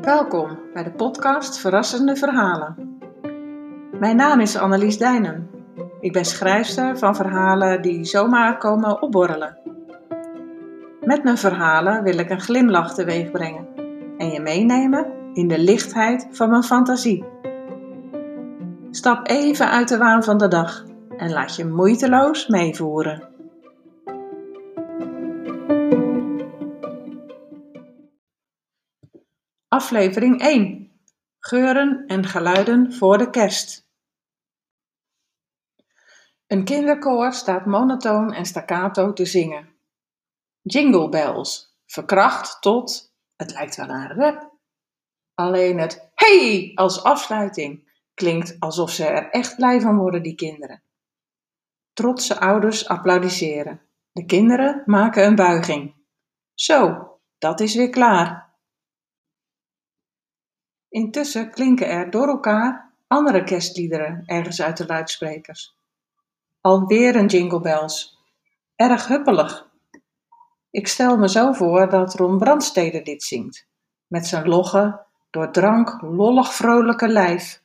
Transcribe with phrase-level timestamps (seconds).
[0.00, 2.98] Welkom bij de podcast Verrassende Verhalen.
[3.98, 5.50] Mijn naam is Annelies Dijnen.
[6.00, 9.58] Ik ben schrijfster van verhalen die zomaar komen opborrelen.
[11.00, 13.68] Met mijn verhalen wil ik een glimlach teweeg brengen
[14.18, 17.24] en je meenemen in de lichtheid van mijn fantasie.
[18.90, 20.84] Stap even uit de waan van de dag
[21.16, 23.38] en laat je moeiteloos meevoeren.
[29.72, 30.92] Aflevering 1:
[31.38, 33.88] Geuren en geluiden voor de kerst.
[36.46, 39.74] Een kinderkoor staat monotoon en staccato te zingen.
[40.62, 44.54] Jingle bells, verkracht tot, het lijkt wel een rap.
[45.34, 50.82] Alleen het hey als afsluiting klinkt alsof ze er echt blij van worden, die kinderen.
[51.92, 53.80] Trotse ouders applaudisseren.
[54.12, 55.94] De kinderen maken een buiging.
[56.54, 58.49] Zo, dat is weer klaar.
[60.90, 65.76] Intussen klinken er door elkaar andere kerstliederen ergens uit de luidsprekers.
[66.60, 68.18] Alweer een jingle bells.
[68.76, 69.68] Erg huppelig.
[70.70, 73.66] Ik stel me zo voor dat Ron Brandstede dit zingt,
[74.06, 77.62] met zijn logge, door drank lollig vrolijke lijf.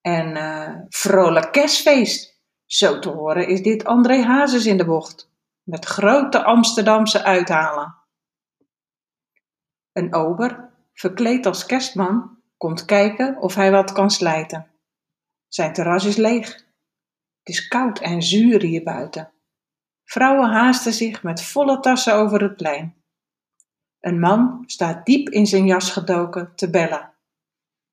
[0.00, 2.40] En uh, vrolijk kerstfeest.
[2.66, 5.30] Zo te horen is dit André Hazes in de bocht,
[5.62, 7.94] met grote Amsterdamse uithalen.
[9.92, 14.70] Een ober verkleed als kerstman, komt kijken of hij wat kan slijten.
[15.48, 16.54] Zijn terras is leeg.
[17.38, 19.32] Het is koud en zuur hier buiten.
[20.04, 23.02] Vrouwen haasten zich met volle tassen over het plein.
[24.00, 27.14] Een man staat diep in zijn jas gedoken te bellen.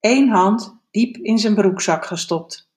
[0.00, 2.70] Eén hand diep in zijn broekzak gestopt.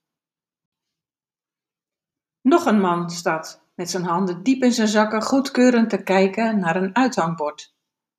[2.42, 6.76] Nog een man staat met zijn handen diep in zijn zakken goedkeurend te kijken naar
[6.76, 7.73] een uithangbord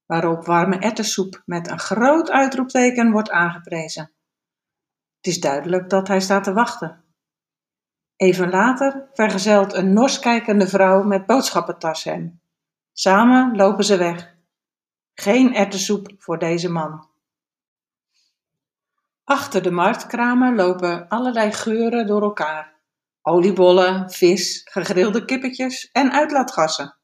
[0.06, 4.12] waarop warme erwtensoep met een groot uitroepteken wordt aangeprezen.
[5.16, 7.04] Het is duidelijk dat hij staat te wachten.
[8.16, 12.40] Even later vergezelt een nors kijkende vrouw met boodschappentas hem.
[12.92, 14.34] Samen lopen ze weg.
[15.14, 17.08] Geen erwtensoep voor deze man.
[19.24, 22.74] Achter de marktkramen lopen allerlei geuren door elkaar.
[23.22, 26.96] Oliebollen, vis, gegrilde kippetjes en uitlaatgassen.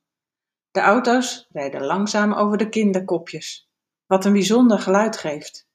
[0.70, 3.70] De auto's rijden langzaam over de kinderkopjes,
[4.06, 5.68] wat een bijzonder geluid geeft.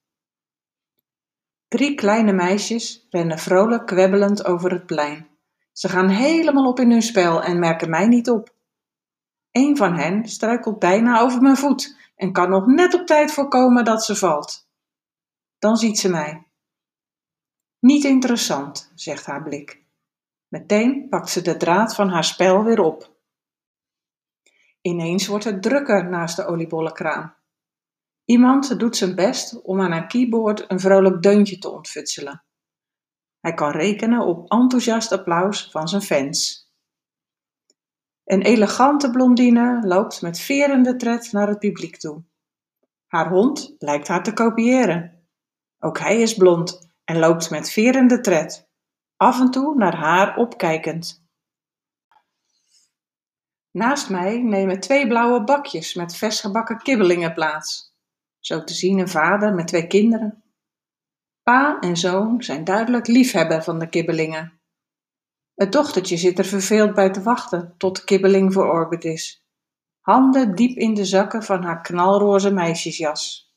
[1.67, 5.28] Drie kleine meisjes rennen vrolijk kwebbelend over het plein.
[5.72, 8.53] Ze gaan helemaal op in hun spel en merken mij niet op.
[9.51, 13.85] Een van hen struikelt bijna over mijn voet en kan nog net op tijd voorkomen
[13.85, 14.67] dat ze valt.
[15.59, 16.47] Dan ziet ze mij.
[17.79, 19.83] Niet interessant, zegt haar blik.
[20.47, 23.14] Meteen pakt ze de draad van haar spel weer op.
[24.85, 27.35] Ineens wordt het drukker naast de oliebollenkraam.
[28.25, 32.46] Iemand doet zijn best om aan een keyboard een vrolijk deuntje te ontfutselen.
[33.40, 36.69] Hij kan rekenen op enthousiast applaus van zijn fans.
[38.24, 42.24] Een elegante blondine loopt met verende tred naar het publiek toe.
[43.07, 45.28] Haar hond lijkt haar te kopiëren.
[45.79, 48.69] Ook hij is blond en loopt met verende tred,
[49.16, 51.25] af en toe naar haar opkijkend.
[53.75, 57.94] Naast mij nemen twee blauwe bakjes met versgebakken kibbelingen plaats.
[58.40, 60.44] Zo te zien een vader met twee kinderen.
[61.44, 64.59] Pa en zoon zijn duidelijk liefhebber van de kibbelingen.
[65.53, 69.46] Het dochtertje zit er verveeld bij te wachten tot de kibbeling verorberd is.
[70.00, 73.53] Handen diep in de zakken van haar knalroze meisjesjas.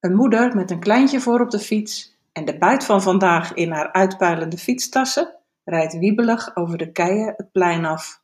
[0.00, 3.70] Een moeder met een kleintje voor op de fiets en de buit van vandaag in
[3.70, 8.21] haar uitpuilende fietstassen rijdt wiebelig over de keien het plein af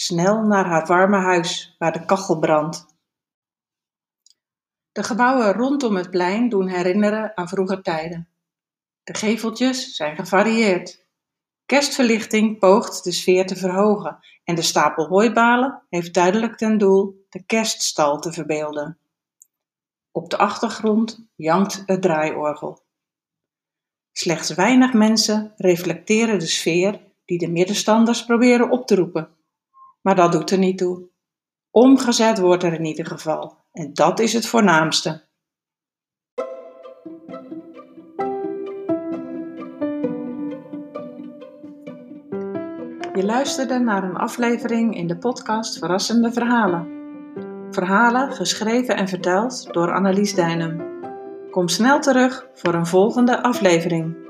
[0.00, 2.86] snel naar haar warme huis waar de kachel brandt.
[4.92, 8.28] De gebouwen rondom het plein doen herinneren aan vroeger tijden.
[9.04, 11.06] De geveltjes zijn gevarieerd.
[11.66, 17.42] Kerstverlichting poogt de sfeer te verhogen en de stapel hooibalen heeft duidelijk ten doel de
[17.44, 18.98] kerststal te verbeelden.
[20.10, 22.82] Op de achtergrond jankt het draaiorgel.
[24.12, 29.36] Slechts weinig mensen reflecteren de sfeer die de middenstanders proberen op te roepen.
[30.00, 31.08] Maar dat doet er niet toe.
[31.70, 33.56] Omgezet wordt er in ieder geval.
[33.72, 35.26] En dat is het voornaamste.
[43.14, 46.96] Je luisterde naar een aflevering in de podcast Verrassende Verhalen.
[47.70, 50.86] Verhalen geschreven en verteld door Annelies Dijnem.
[51.50, 54.27] Kom snel terug voor een volgende aflevering.